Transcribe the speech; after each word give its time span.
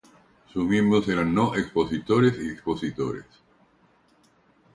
Sus 0.51 0.65
miembros 0.65 1.07
eran 1.09 1.31
no 1.31 1.55
expositores 1.55 2.33
y 2.43 2.49
expositores. 2.49 3.23